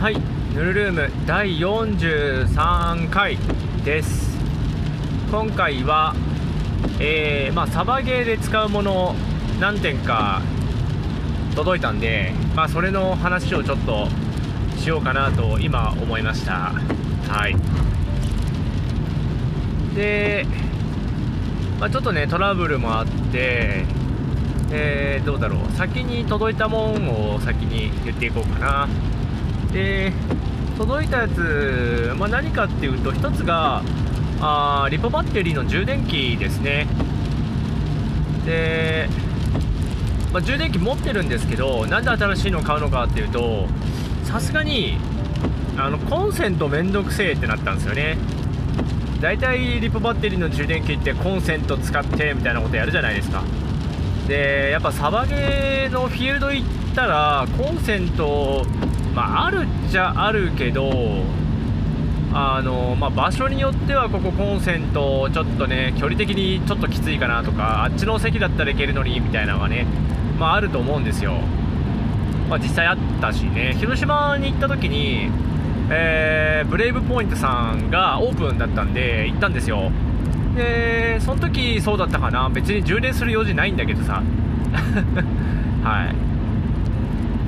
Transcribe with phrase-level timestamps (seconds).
[0.00, 0.16] はい
[0.54, 3.36] ヌルルーム第43回
[3.84, 4.34] です。
[5.30, 6.14] 今回は
[6.98, 9.14] えー、まあサバゲーで使うもの
[9.60, 10.40] 何点か
[11.54, 14.08] 届いたんでまあそれの話をちょっと
[14.78, 16.72] しようかなと今思いました。
[17.28, 17.54] はい。
[19.94, 20.46] で、
[21.78, 23.84] まあ、ちょっとねトラブルもあって
[24.72, 25.72] えー、どうだろう。
[25.72, 28.88] 先に届いたもんを先に言っていこうかな。
[29.72, 30.12] で
[30.78, 33.82] 届いたやつ、まあ、何かっていうと1つが
[34.40, 36.86] あリポバッテリーの充電器ですね。
[38.46, 39.08] で、
[40.32, 43.66] まあ、充電器持ってるんですけどなんで新しいのを買うのかっていうと
[44.24, 44.96] さすがに
[45.76, 48.16] あのコンセントめんどくせえってなったんですよね。
[49.20, 53.42] 大体リポバッテリーの充電器ってコンセント使ってみたいなことやるじゃないですか。
[54.26, 58.64] でやっぱサバゲーのフィールド行ったらコンセント、
[59.14, 60.90] まあ、あるっちゃあるけど
[62.32, 69.84] あの、まあ、場所によってはここコンセントちょっとね距離的にちょっときついかなとかあっちの席だったらいけるのにみたいなのがね、
[70.38, 71.32] まあ、あると思うんですよ、
[72.48, 73.74] まあ、実際あったしね。
[73.78, 75.30] 広島に行った時に、
[75.90, 79.90] えー、ブレイブポイントさんがオープンだったんで行ったんですよ。
[80.54, 82.48] でその時そうだったかな。
[82.48, 84.22] 別に充電する用事ないんだけどさ。
[85.82, 86.29] はい。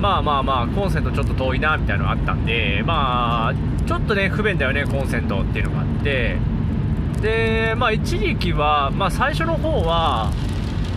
[0.03, 3.53] まあまあまあコンセントちょっと遠いなみたいなのがあったんでまあ
[3.87, 6.37] ちょっとね不便だよねコンセントっていうのがあって。
[7.21, 10.29] でまあ一時期は、まあ、最初の方は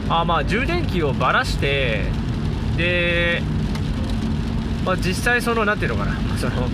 [0.09, 2.03] あまあ充電器をばらして
[2.77, 3.43] で、
[4.85, 6.69] まあ、実際その何ていうのかな その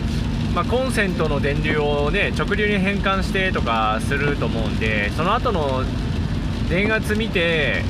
[0.55, 5.83] まあ、コンセントの電流をね直流に変換してとかすると思うんでその後の
[6.71, 7.85] 電圧見て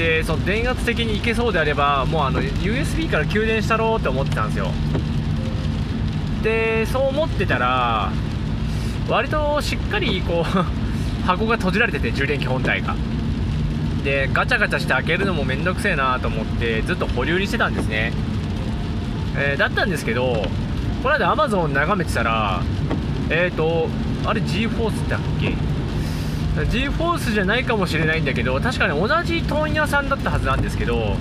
[0.00, 4.68] でその電圧的にいけそうであればもうあの USB から給電したろうって思ってたんですよ。
[6.42, 8.10] でそう思ってたら
[9.10, 10.44] 割としっかりこう
[11.26, 12.96] 箱が閉じられてて充電器本体が。
[14.02, 18.14] でガチャガチャして開けるのもめんどくせえなと思ってずっと保留にしてたんですね、
[19.36, 20.48] えー、だったんですけど
[21.02, 22.62] この間アマゾン眺めてたら
[23.28, 23.90] えっ、ー、と
[24.24, 25.69] あれ G フォースだっけ？
[26.66, 31.16] G フォースじゃないかもしれないんだけど確かに同じ問屋さんだったはずなんですけど、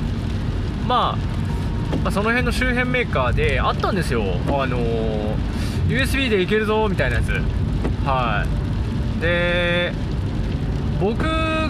[0.87, 4.23] まあ、まあ、その辺の周辺メーカーであったんですよ。
[4.47, 4.77] あの、
[5.87, 7.31] USB でいけるぞみたいなやつ。
[8.05, 8.59] はい。
[9.21, 9.93] で
[10.99, 11.23] 僕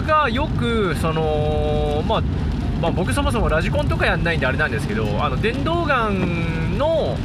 [0.06, 2.22] がよくそのまあ
[2.80, 7.16] まあ、僕そもそもラジコンとかやんないんであれなんですけどあの電動ガンの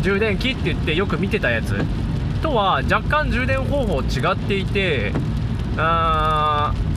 [0.00, 1.74] 充電器って言ってよく見てたやつ
[2.40, 5.12] とは若干充電方法違っていて
[5.78, 6.92] あー。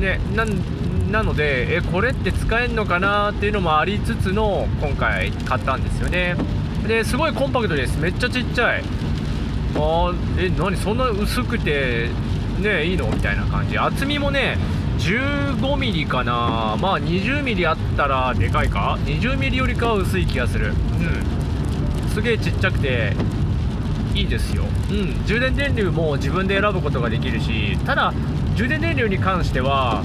[0.00, 0.20] ね
[1.10, 6.36] なのでえこれって使えるのかなっていうのもありつつの今回買ったんですよね。
[6.86, 7.98] ですごいコンパクトです。
[7.98, 8.82] めっちゃちっちゃい。
[9.76, 12.10] あえ何そんな薄くて
[12.60, 13.06] ねいいの？
[13.10, 13.78] みたいな感じ。
[13.78, 14.58] 厚みもね
[14.98, 16.76] 15mm かな。
[16.78, 20.68] まあ 20mm あったらでかいか？20mm よりかは薄い気がする。
[20.68, 20.70] う
[22.06, 22.10] ん。
[22.10, 23.14] すげえちっちゃくて
[24.18, 24.64] いいですよ。
[24.90, 25.26] うん。
[25.26, 28.12] 充電電流も自分で選ぶことができるしただ
[28.56, 30.02] 充電電流に関しては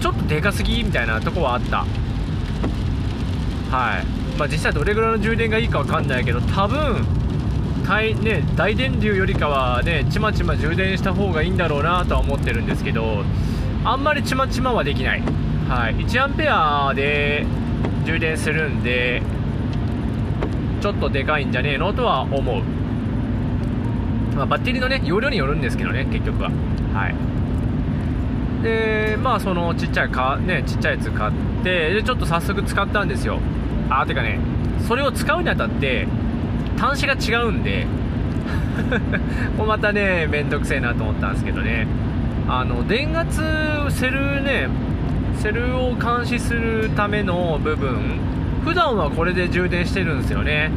[0.00, 1.84] ちょっとでかすぎみたいなとこはあった。
[3.70, 4.24] はい。
[4.38, 7.04] まあ実際どれぐらいの充電がいいかわかんないけど多分
[7.86, 13.22] 大,、ね、大電流よりかはねちまちま充電した方がいいんだろうなとは思ってるんですけど
[13.84, 15.22] あんまりちまちまはできない、
[15.68, 17.46] はい、1アンペアで
[18.06, 19.22] 充電するんで
[20.80, 22.62] ちょっとでかいんじゃねえのとは思う、
[24.34, 26.50] まあ、バッテリーのね容量によるんですけどね結局は。
[26.92, 27.14] はい。
[28.62, 33.38] でまあそのちっちゃいか、ね、ちっちゃいやつ買ってでちょっと早速使ったんですよ。
[33.90, 34.38] あてかね
[34.88, 36.06] それを使うにあたって
[36.76, 37.86] 端子が違うんで
[39.56, 41.86] これまたねめんどくせえなと思ったんですけどね。
[42.46, 43.40] あの電圧
[43.90, 44.68] セルね
[45.36, 48.18] セルを監視するための部分
[48.64, 50.70] 普段はこれで充電してるんですよね。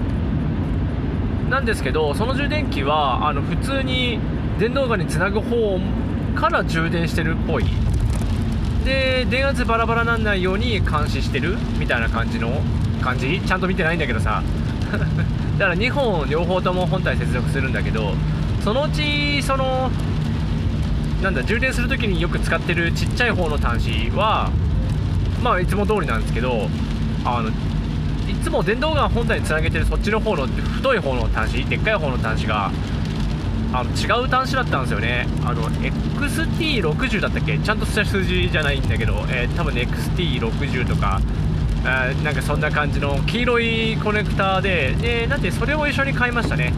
[1.49, 4.19] なんですけどその充電器はあの普通に
[4.59, 5.79] 電動ガンにつなぐ方
[6.35, 7.65] から充電してるっぽい。
[8.85, 12.61] で電圧バラバラなんないように監視してるみたいな感じの
[13.01, 13.41] 感じ？
[13.41, 14.41] ちゃんと見てないんだけどさ。
[15.57, 18.13] だから2本両方とも本体接続するんだけど
[18.63, 19.89] そのうちその
[21.21, 24.51] なんだ充電するときによく使ってるちっちゃい方の端子は
[25.43, 26.69] まあいつも通りなんですけど
[27.25, 27.49] あの
[28.27, 32.71] いつも電動ガン本体につなげてるそっちの方の太い方の端子でっかい方の端子が
[33.73, 35.27] あの違う端子だったんですよね。
[35.45, 37.57] あの XT60 だったっけ？
[37.57, 41.19] ちゃんとした数字じゃないんだけど、えー、多分 XT60 とか
[41.85, 46.73] あなんかそんな感じの黄色いコネクターででなんでそれを一緒に買いましたね。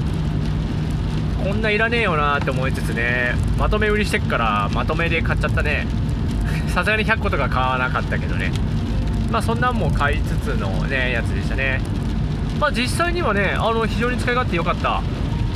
[1.43, 5.87] こんないらねえよなって思いつつねまとめ売りしてっからまとめで買っちゃったね。
[6.69, 8.51] さすがに100個とか買わなかったけどね。
[9.31, 11.81] まあそんなんも買いつつのねやつでしたね。
[12.59, 15.01] まあ実際にはねあの非常に使い勝手良かった。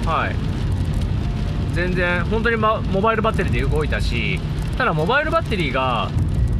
[0.10, 0.36] はい。
[1.74, 4.40] 全然本当に、ま、モバイルバッテリーで動いたし
[4.78, 6.12] ただモバイルバッテリーが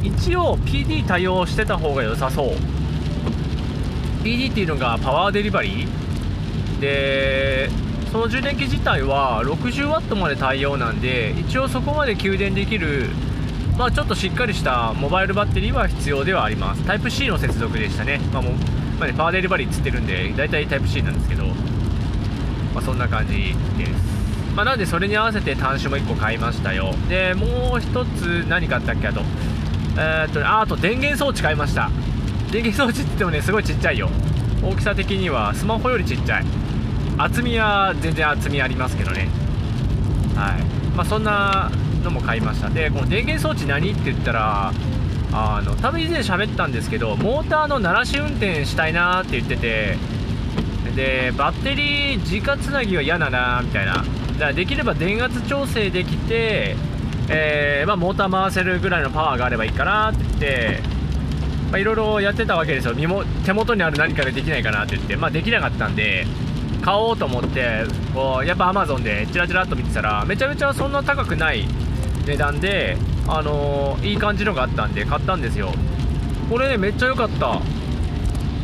[0.02, 2.48] 一応 PD 対応してた方が良さそう。
[4.24, 6.80] PD っていうのがパワーデリバリー。
[6.80, 7.70] で
[8.10, 13.08] その充電器自体は 60W まで対応なんで一応そこまで給電できる
[13.76, 16.84] まあちょっとしっかりしたモバイルバッテリーは必要ではあります。
[16.84, 18.52] タイプ C の接続でしたね,、まあも
[18.98, 24.14] まあ、ねパワーデリバリーっつってるんで大体タイプ C なんですけど、まあ、そんな感じです。
[24.54, 26.94] まあ、なんでそれに合わせて端子も1個買いましたよ。
[27.08, 27.48] でもう
[27.78, 29.20] 1つ何買ったっけあと。
[29.96, 31.90] えー、っとああと電源装置買いました。
[32.52, 34.08] 電源装置って言ってもねすごいちっちゃいよ。
[34.62, 36.44] 大きさ的にはスマホよりちっちゃい。
[37.18, 39.28] 厚みは全然厚みありますけどね。
[40.36, 40.62] はい。
[40.96, 41.70] まあそんな
[42.04, 42.70] のも買いました。
[42.70, 44.72] でこの電源装置何って言ったら
[45.32, 49.96] あの多分以前喋ったんですけどモーターの鳴らし運転したいなって言ってて
[50.94, 53.94] でバッテリー直つなぎは嫌だなみたいな。
[53.94, 56.76] だからできれば電圧調整できて、
[57.28, 62.94] えー、まあ、モーター回せるぐらいのパワーがあればいいかなって言っていろいろやってたわけですよ。
[62.94, 66.26] 身も手元にある何かでできないかなって言って、まあ、できなかったんで
[66.82, 71.66] 買おうと思ってこうやっぱアマゾンでチラチラっと見てたらめちゃめちゃそんな高くない
[72.26, 72.96] 値段で、
[73.28, 75.72] あのー、いい感じのがあったんで買ったんですよ。
[76.50, 77.60] これねめっちゃ良かった。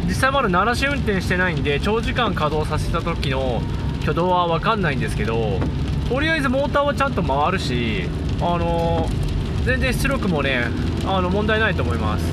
[0.06, 3.62] 実際まだ鳴らし運転してないんで長時間稼働させた時の
[4.00, 5.60] 挙動は分かんないんですけど
[6.08, 8.08] とりあえずモーターはちゃんと回るし
[8.40, 10.64] あのー、全然出力もね
[11.06, 12.24] あの問題ないと思います。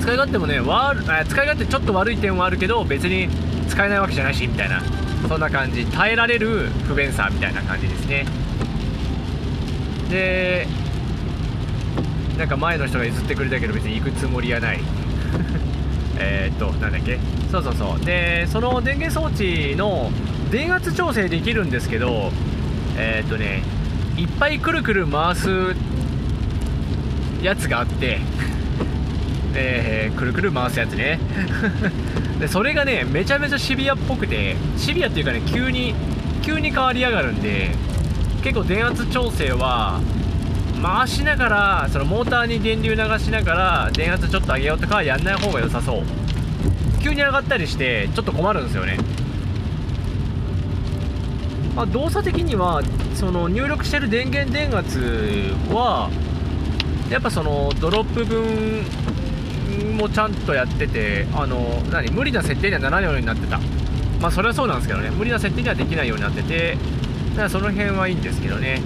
[0.00, 3.28] 使い勝手もねわ使い勝手ちょっと悪い点はあるけど別に
[3.68, 4.82] 使えないわけじゃないしみたいな。
[5.28, 5.84] そんな感じ。
[5.86, 8.26] 耐えられる不便さみたいな感じですね。
[10.10, 10.66] で
[12.38, 14.80] なんか前の人が譲ってくれたけど別に行くつもりはない。
[16.18, 17.18] えっとなんだっけ？
[17.50, 18.04] そうそうそう。
[18.04, 20.10] でその電源装置の
[20.50, 22.30] 電圧調整できるんですけど
[22.96, 23.62] えー、っとね
[24.16, 25.48] いっぱいくるくる回す
[27.42, 28.20] やつがあって
[29.54, 31.18] えー、くるくる回すやつね。
[32.40, 35.94] でそれがねめちゃめちゃシビアっぽくてシビアっていうかね急に
[36.42, 37.70] 急に変わりやがるんで
[38.46, 40.00] 結構電圧調整は
[40.80, 46.02] 回しながらそのモーターに電流流しながら電圧ちょっと上げようとかはやんない方が良さそう。
[47.02, 48.98] 急に上がったりしてちょっと困るんですよね。
[51.74, 52.82] まあ、動作的には
[53.16, 56.08] その入力してる電源電圧は
[57.10, 63.58] やっぱそのドロップ分もちゃんとやっててあの何無理な設定にはならないようになってた。
[64.20, 65.10] まあそれはそうなんですけどね。
[65.10, 66.78] 無理な設定にはできないようになってて。
[67.36, 68.80] からその辺はいいんですけどね。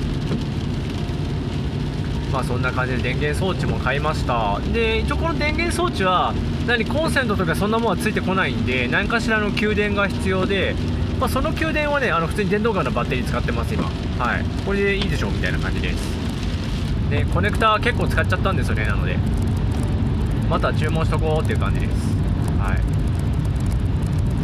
[2.33, 4.61] まあそんな感じで電源装置も買いました。
[4.73, 6.35] で一応この電源装置は
[6.67, 10.75] 何コンセントとかそんなものはついてこないんで何かしらの給電が必要で、
[11.19, 13.85] まあ、その給電はねあの普通に電動ガンのバッテリー使ってます今。
[13.85, 14.45] はい。
[14.65, 15.97] これでいいでしょうみたいな感じです。
[17.11, 19.17] でコネクタ結構使っちゃったんですよねなので。
[20.49, 21.93] また注文しとこうっていう感じです。
[22.59, 22.77] は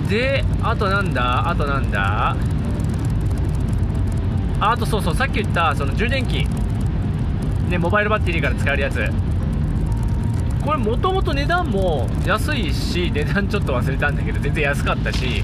[0.07, 0.09] い。
[0.09, 1.49] であとなんだ？
[1.49, 2.37] あとなんだ？
[4.61, 6.47] あとそうそうさっき言ったその充電器。
[7.69, 9.11] ねモバイルバッテリーから使えるやつ。
[10.65, 15.43] これもともと値段も安いし値段ちょっと忘れたんだけど全然安かったし。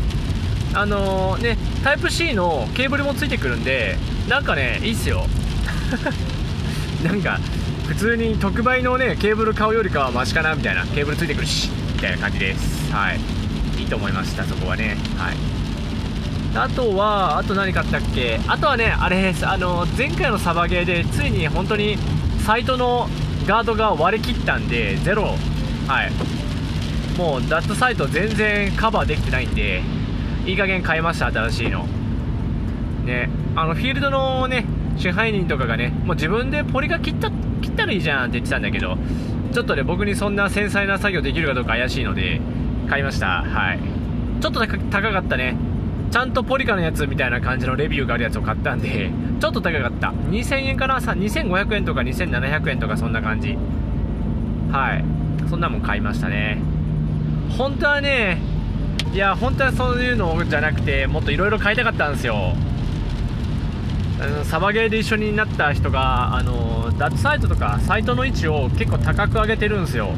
[0.74, 5.26] あのー、ねタイプ C のケーブルもついてくるんでなんかねいいっすよ。
[7.04, 7.38] なんか
[7.86, 10.86] 普通に特売のねケーブル買うよりかはマシかなみたいな。
[10.86, 12.90] ケーブルついてくるしみたいな感じです。
[12.92, 13.20] はい。
[13.78, 14.96] いいと思いましたそこはね。
[15.18, 15.51] はい。
[16.54, 18.38] あとはあと何買ったっけ？
[18.46, 19.46] あとはねあれです。
[19.46, 21.96] あの前回のサバゲーでついに本当に
[22.44, 23.08] サイトの
[23.46, 25.34] ガードが割れ切ったんでゼロ。
[25.88, 26.12] はい。
[27.18, 29.82] もうダットサイト全然カバーできてないんで
[30.46, 31.86] いい加減買いました新しいの。
[33.04, 33.30] ね。
[33.56, 34.66] あのフィールドのね
[34.96, 38.96] 支配人とかがねもう自分でポリが切った切ったらいいじゃんって言ってたんだけど
[39.52, 42.40] ちょっとね僕にそんな繊細な作業できるかどうか怪しいので
[42.88, 43.42] 買いました。
[43.42, 43.78] はい。
[44.40, 45.56] ちょっと高かったね。
[46.12, 50.12] ちゃんとポリカのやつみたいな感じのレビューがあるやつを買ったんで ちょっと高かった。
[50.30, 53.56] 2000円かな2500円とか2700円とかそんな感じ。
[54.70, 55.04] はい。
[55.48, 56.58] そんなもん買いましたね。
[57.56, 58.38] 本当はね
[59.12, 62.54] いや本当はそういうのじゃなくてもっといろいろ買いたかったんですよ。
[64.44, 70.10] サバゲーで一緒になった人があのダッチサイトとかサイトの位置を結構高く上げてるんですよ。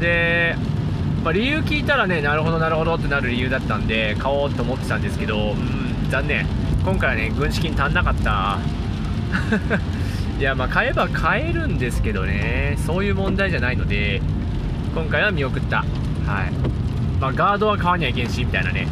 [0.00, 0.54] で、
[1.28, 6.46] まあ、理由聞いたらねなるほどなるほどってなる理由だったんで買おうと思ってたんですけどうん残念。
[6.82, 8.56] 今回はね軍資金足んなかった。
[10.40, 14.22] いやまあ買えば買えるんですけどねそういう問題じゃないので
[14.94, 15.80] 今回は見送った。
[15.80, 15.86] はい。
[17.20, 18.88] まあガードは買わにゃいけんしみたいなね。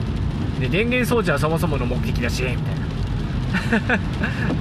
[0.61, 3.99] で電源装置はそもそもの目的だしみたいな。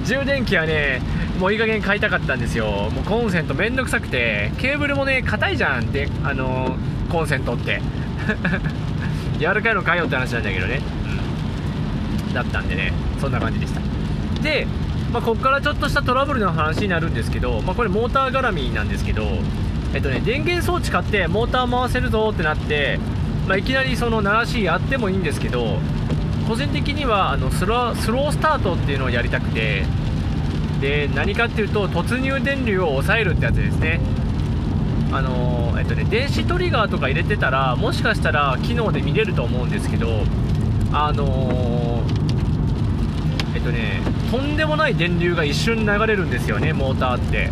[0.02, 1.02] 充電器はね
[1.38, 2.90] もういい加減買いたかったんですよ。
[2.90, 6.76] もうコンセントめんどくさくてケーブルもね硬いじゃんであの
[7.10, 7.80] コンセントって。
[9.38, 10.80] 柔らかいの買えよって話なんだけどね、
[12.28, 12.92] うん、だったんでね。
[13.20, 13.80] そんな感じでした。
[14.42, 14.66] で、
[15.12, 19.26] まあ、ここからちょっとしたトラブルの話になるんですけど、まあ、これモーター絡みなんですけど
[19.94, 22.98] えっとね電源装置買ってモーター回せるぞってなって
[23.46, 25.78] まあ、いきなりその鳴らしやってもいいんですけど
[26.48, 29.84] 個人的にはあのスロスロースタートっていうのをやりたくて
[30.80, 34.00] で何かっていうと突入電流を抑えるってやつですね。
[35.12, 40.24] あのえっとね電子トリガーとか入れてたらもしかしたら機能で見れると思うんですけど
[40.92, 42.02] あの
[43.54, 47.50] えっとねとんでもない電流が一瞬流れるんですよねモーターって。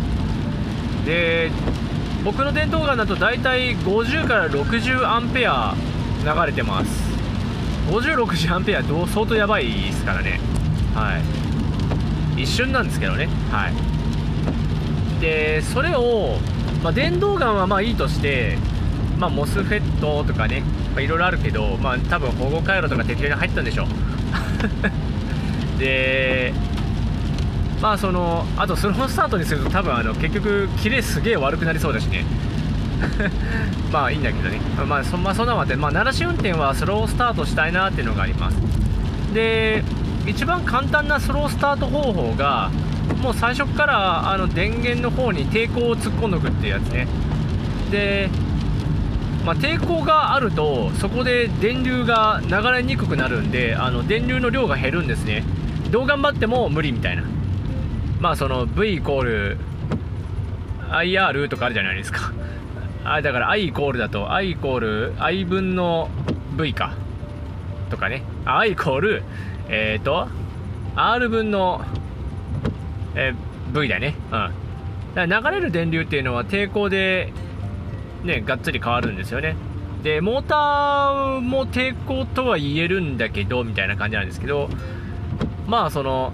[1.05, 1.51] で
[2.23, 5.75] 僕の電動ガンだと大体50から60アンペア
[6.23, 7.15] 流れてます。
[7.89, 10.39] 5060アンペアどう相当やばいですからね。
[10.95, 11.44] はい。
[12.37, 13.27] 一瞬なんですけどね。
[13.51, 15.21] はい。
[15.21, 16.37] でそれを、
[16.83, 18.57] まあ、電動ガンはまあいいとして
[19.17, 20.61] まあ、モスフェットとかね、
[20.93, 23.87] まあ、いろいろあるけど、まあ、多分保護回路とか適当に入ったんでしょ
[25.79, 26.53] で
[27.81, 32.25] まあそのあとスロースタートにすると多分あの結局キレすげえ悪くなりそうだしね。
[33.91, 34.59] まあいいんだけどね。
[34.87, 38.57] まあそ,、まあ、そんなわけで、まあ、鳴らし運転はスロースタートしたいなっていうのがあります。
[39.33, 39.83] で
[40.27, 42.71] 一番簡単なスロースタート方法が
[43.21, 47.07] もう最初からあの電源の方に抵抗を突っ込んどくっていうやつね。
[47.91, 48.29] で、
[49.45, 55.43] まあ、抵抗があるとそこで電流が流れにくくなるんであの電流の量が減るんですね。
[55.91, 57.23] どう頑張っても無理みたいな。
[58.19, 59.57] まあその V イコール
[60.89, 62.33] IR とかあるじゃないですか。
[63.03, 66.09] あだから I イコールだと I イコール I 分の
[66.57, 66.95] V か。
[67.91, 68.23] とかね。
[68.45, 69.23] I イコール
[69.69, 70.27] えっ、ー、と
[70.95, 71.81] R 分の、
[73.15, 74.15] えー、V だね。
[74.31, 74.65] うん。
[75.15, 77.31] だから流れる電流っていうのは抵抗で
[78.23, 79.55] ねがっつり変わるんですよね。
[80.03, 84.69] でモーターも抵抗とは言えるんだけどみたいな感じなんですけど
[85.65, 86.31] まあその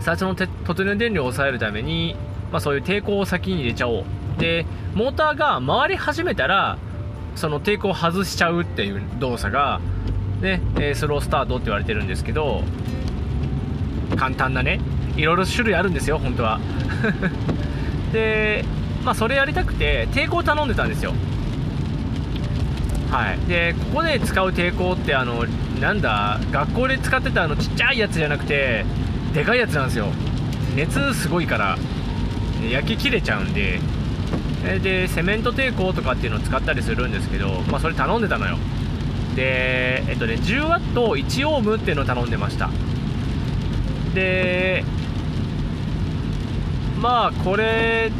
[0.00, 2.16] 最初の突入電流を抑えるために、
[2.50, 4.04] まあ、そういう抵抗を先に入れちゃおう。
[4.38, 6.78] でモーターが回り始めたら
[7.36, 9.80] その抵抗を外しちゃうっていう動作が、
[10.40, 10.60] ね、
[10.94, 12.62] スロースタートって言われてるんですけど
[14.16, 14.80] 簡単なね
[15.16, 16.60] いろいろ種類あるんですよ本当は。
[18.12, 18.64] で
[19.04, 21.14] まあそれやりたくて抵抗頼んでたんですよ。
[23.10, 23.38] はい。
[23.48, 25.44] でここで使う抵抗ってあの
[25.80, 28.84] なんだ学校で使ってたあのちっちゃいやつじゃなくて
[29.32, 30.08] でかいやつなんですよ。
[30.74, 31.78] 熱すごいから
[32.70, 33.80] 焼き切れちゃうんで。
[34.82, 38.58] でセメント抵抗とかっていうのを使ったりするんですけど、まあ、それ頼んでたのよ。
[39.36, 42.70] でえっとね 10W1 オームっていうのを頼んでました。
[44.14, 44.82] で
[47.00, 48.10] まあこれ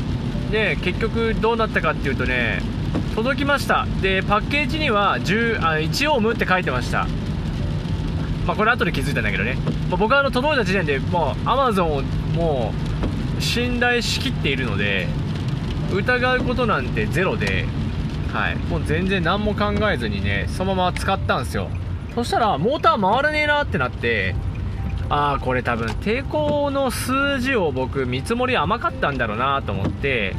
[0.52, 2.61] ね結局どうなったかっていうとね
[3.14, 3.87] 届きました。
[4.02, 7.06] でパッケージには10あ1オームって書いてました。
[8.46, 9.56] まあ、これ後で気づいたんだけどね、
[9.88, 12.02] まあ、僕はあの届いた時点でもう Amazon を
[12.37, 12.73] も
[13.37, 15.08] う信頼しきっているので
[15.92, 17.66] 疑うことなんてゼロで、
[18.36, 21.70] はい、もう全然何も考えずにねそのまま使ったんですよ
[22.14, 24.34] そしたらモーター回らねえなってなって
[25.08, 30.36] ああこれ多分抵抗の数字を僕見積もり甘かったんだろうなと思って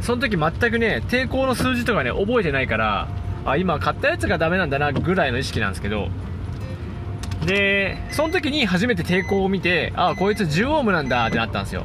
[0.00, 3.08] その時全くね抵抗の数字とかね覚えてないから
[3.44, 6.08] あ今買ったやつがダメなんだなぐらいの意識なんですけど
[7.46, 11.84] で、その時に初めて抵抗を見て、ああ、こいつ10オームなんだってなったんですよ。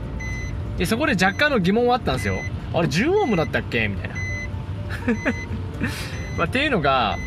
[0.77, 2.35] で、そこで若干の疑問はあったんですよ。
[2.73, 3.89] あれ、10オームだったっけ？
[3.89, 4.18] みたいな。
[6.37, 7.17] まあ、っていうのが、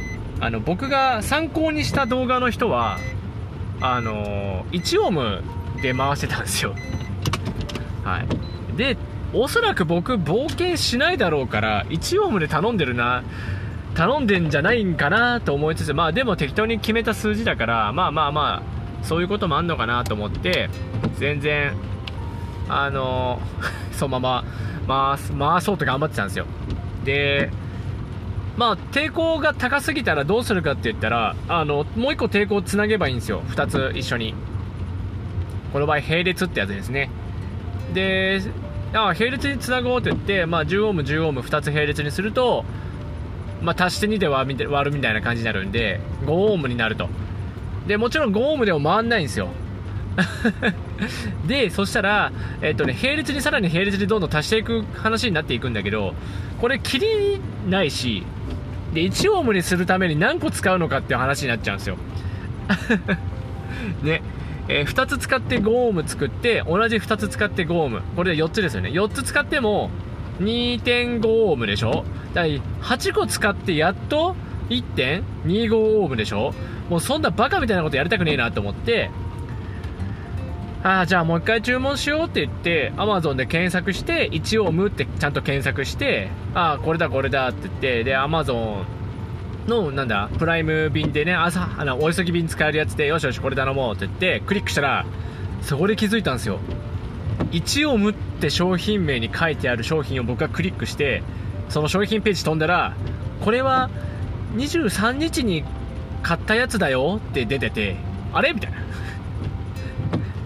[0.41, 2.99] あの、僕が参考にした動画の人は、
[3.81, 5.43] あの、1オーム
[5.83, 6.75] で回してたんですよ。
[8.05, 8.77] はい。
[8.77, 8.97] で、
[9.33, 13.23] おそらく僕、冒険しないだろうから、1オームで頼んでるな。
[13.95, 20.71] 頼んでんじゃないんかなと思いつつ、まあでも適当に決めた数字だから、まあまあまあ、そういうこともあんのかなと思って、
[21.19, 21.75] 全然、
[22.69, 23.39] あの、
[23.93, 24.45] そのま
[24.87, 26.47] ま回す、回そうと頑張ってたんですよ。
[27.05, 27.51] で、
[28.57, 33.43] まあ、抵抗が高すぎたらどうするかって言ったら、あの、もう一個抵抗をつなげばいいんですよ。
[33.49, 34.35] 二つ一緒に。
[35.73, 37.11] この場合、並列ってやつですね。
[37.95, 38.43] で、
[38.95, 42.65] あ並列につなごうって言って、まあ、10オーム10オーム2つ並列にすると、
[43.63, 44.57] まあ、足して2で割
[44.91, 47.09] るみたいな感じになるんで5オームになると
[47.87, 49.49] でもちろん5オームでも回んないんですよ
[51.47, 56.15] でそしたら、えっとね、並列にさらに並列にどんどん足していく話になっていくんだけど
[56.61, 58.25] これ切りないし
[58.93, 61.97] で1オームにするために何個使うのかっていう話になっちゃうんですよ。
[64.03, 64.23] ね。
[64.69, 68.03] えー、2つ使って5オーム作って同じ2つ使って5オーム。
[68.15, 68.91] これで4つですよね。
[68.91, 69.91] 4つ使っても
[70.41, 72.05] 2.5オームでしょ？
[72.35, 74.37] だ8個使ってやっと
[74.69, 76.55] 1.25オームでしょ？
[76.91, 79.11] もうそんなバカみたいなことやりたくねえなと思って
[80.83, 88.85] ああじゃあもう一回注文しようって言って Amazon で検索して1オームってちゃんと検索してああこれだこれだって言ってで Amazon
[89.67, 95.07] の、なんだ、プライム便でね、朝、あの、お急ぎ便使えるやつで、よしよし、これ頼もうって言って、クリックしたら、
[95.63, 96.59] そこで気づいたんですよ。
[97.53, 101.23] 1をムって商品名に書いてある商品を僕がクリックして、
[101.69, 102.95] その商品ページ飛んだら、
[103.45, 103.89] これは
[104.57, 105.65] 23日に
[106.23, 107.97] 買ったやつだよって出てて、
[108.33, 108.53] あれ？
[108.53, 108.79] みたいな。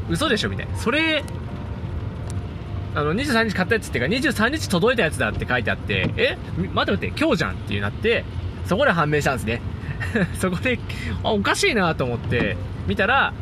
[0.09, 0.77] 嘘でしょみたいな。
[0.77, 1.25] それ、
[2.95, 8.25] あの、23日買ったやつっていうか、23日届いたやつだって書いてあって、え待って待って、今日じゃんっていうなって、
[8.65, 9.61] そこで判明したんですね。
[10.39, 10.79] そこで
[11.23, 13.33] あおかしいなと思って見たら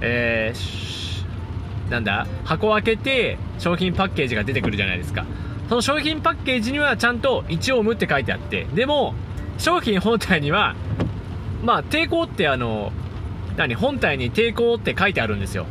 [0.00, 5.24] えー、なんだ箱を開けて商品パッケージが出てくるじゃないですか。
[5.68, 9.14] その商品パッケージにはちゃんと1オムって書いてあってでも
[9.56, 10.74] 商品本体には
[11.64, 12.92] まあ抵抗ってあの
[13.56, 15.66] 何本体に抵抗って書いてあるんですよ。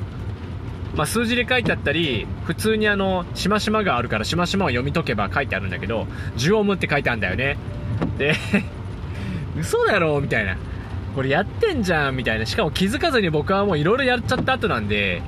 [0.95, 6.05] まあ、数字で書いてあったり普通にあのしましまがあるからしましまを読み解けば書いてあるんだけど
[6.37, 7.57] 10オムって書いてあるんだよね
[8.17, 8.35] で
[9.59, 10.57] 嘘だろみたいな。
[11.15, 12.45] これやってんじゃんみたいな。
[12.45, 15.21] しかも気づかずに僕はもういろいろやっちゃった後なんで、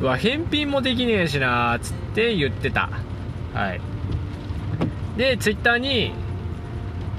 [0.00, 2.88] うわ、返品もできねえしなーつって言ってた。
[3.52, 3.80] はい。
[5.18, 6.12] で、ツイッターに、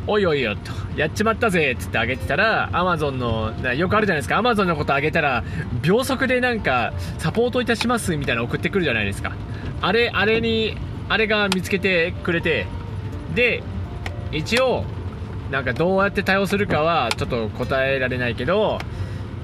[0.08, 5.44] おいおいよと、やっちまったぜっつってあげてたら、アマゾンの、よくあるじゃないですか、アマゾンのことあげたら、
[5.82, 9.34] 秒速でなんか、サポートいたしますみたいな送ってくるじゃないですか。
[9.82, 10.76] あれ、あれに、
[11.10, 12.66] あれが見つけてくれて、
[13.36, 13.64] で、
[14.32, 14.86] 一応、
[15.52, 18.80] なんかどうやって対応するかはちょっと答えられないけど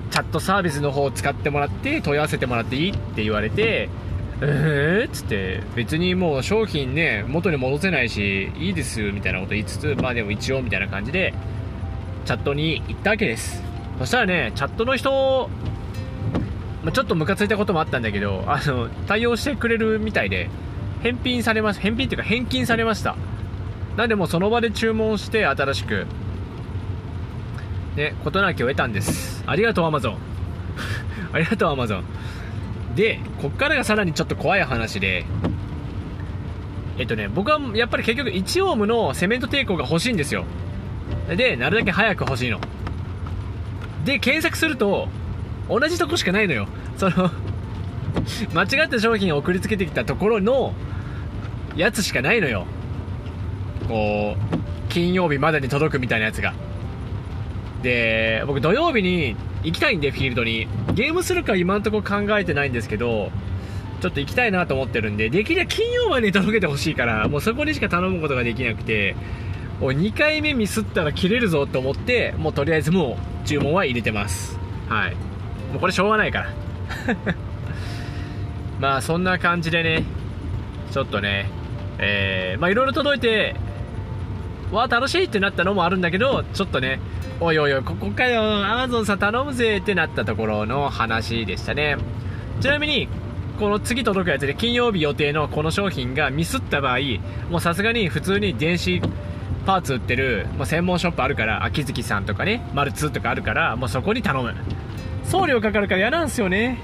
[0.09, 3.89] チャットサービスの方を使ってもらって問い合わせてもらっていいって言われて
[4.39, 11.33] えーっつって別にもう商品ね元に戻せないしいいですみたいなこと言いつつまあでも一応みたいな感じで
[12.25, 13.63] チャットに行ったわけです。
[13.97, 15.49] そしたらねチャットの人
[16.83, 20.49] まあちょっとムカついたこともあったんだけどあの対応してくれるみたいで
[21.01, 21.81] 返品されました。
[21.81, 23.15] 返品っていうか返金されました。
[23.95, 26.05] なんでもその場で注文して新しく
[27.95, 29.43] ね事なきを得たんです。
[29.47, 30.17] ありがとうアマゾン
[31.33, 32.03] ありがとうアマゾン
[32.97, 35.23] でこっからがさらにちょっと怖い話で。
[36.97, 40.45] えっとね僕はやっぱり結局1オームのセメント抵抗が欲しいんですよ。
[41.29, 42.59] でなるだけ早く欲しいの。
[44.03, 45.07] で検索すると
[45.69, 46.67] 同じとこしかないのよ。
[46.97, 47.29] その
[48.55, 50.73] 間違った商品を送りつけてきたところの
[51.75, 52.65] やつしかないのよ。
[53.87, 56.55] こう金曜日までに届くみたいなやつが。
[57.87, 60.67] で僕土曜日に行きたいんでフィールドに。
[60.93, 63.31] ゲームするか今んとこ考えてないんですけど
[64.01, 69.15] ちょっと行きたいなと思ってるんでできれば金曜までに届けてほしいからもうそこにしか頼むことができなくて
[69.79, 74.57] お2回目ミスったら切れるぞと思ってもうとりあえずもう注文は入れてます。
[74.89, 75.15] はい。
[75.71, 76.49] もうこれしょうがないから。
[78.81, 80.03] まあそんな感じでね
[80.91, 81.49] ちょっとね
[81.99, 83.55] えー、まあいろいろ届いて
[84.71, 86.99] わ楽しいってなったのもあるんだけどちょっとね
[87.39, 88.41] おいおいおいここかよ。
[88.65, 91.97] アマゾンさん頼むぜってなったところの話でしたね。
[92.61, 93.07] ちなみに
[93.59, 96.99] この次届くやつで金曜日予定のこの商品がミスった場合
[97.51, 99.01] もうさすがに普通に電子
[99.67, 104.55] パーツ売ってる、まあ、専門ショップあるから秋月さんとかねマルツとかあるからもうそこに頼む。
[105.23, 106.79] 送料かかるから嫌なんですよね。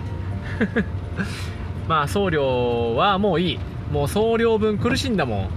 [1.89, 3.59] まあ送料はもういい。
[3.91, 5.49] もう送料分苦しいんだもん。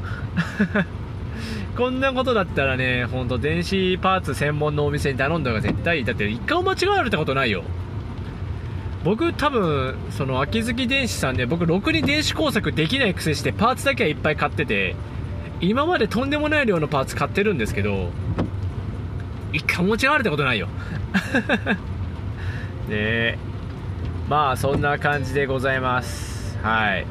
[1.77, 6.05] こんなことだったらね、ほんと電子パーツ専門のお店に頼んだ方が絶対いい。
[6.05, 7.65] だって一回間違われたことないよ。
[9.05, 14.97] 僕多分、その秋月電子さんで僕ろくに電子工作できないくせしてパーツだけはいっぱい買ってて、
[15.61, 18.09] 今までとんでもない量のパーツ買ってるんですけど、
[19.53, 20.69] 一回間違われたことないよ。
[22.89, 23.39] ねえ。
[24.29, 26.59] まあそんな感じでございます。
[26.63, 27.07] はい。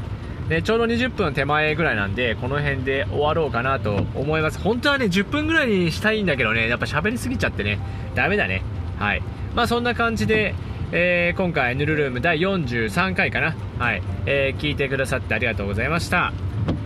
[0.49, 4.60] でちょうど20分手前ぐらいなんでこの辺で終わろうかなと思います。
[4.60, 7.79] 本当はね10分ぐらいにしたいんだけどねやっぱ喋りすぎちゃってね
[8.13, 8.62] ダメだね。
[8.99, 9.23] はい。
[9.55, 10.53] まあそんな感じで
[10.91, 13.55] えー、今回ヌルルーム第43回かな。
[13.79, 16.31] はい、えー、聞いてくださってありがとうございました。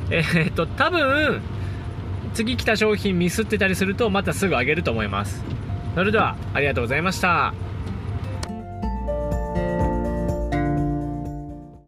[0.09, 1.41] えー、っと多分
[2.33, 5.43] 次来た商品ミスってたりするとまたすぐあげると思います。
[5.95, 7.53] それではありがとうございました。